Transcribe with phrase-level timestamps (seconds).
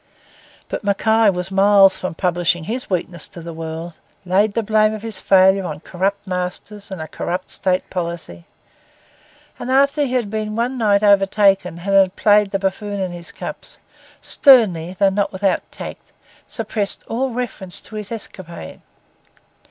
[0.67, 5.03] But Mackay was miles from publishing his weakness to the world; laid the blame of
[5.03, 8.45] his failure on corrupt masters and a corrupt State policy;
[9.59, 13.31] and after he had been one night overtaken and had played the buffoon in his
[13.31, 13.77] cups,
[14.23, 16.11] sternly, though not without tact,
[16.47, 18.81] suppressed all reference to his escapade.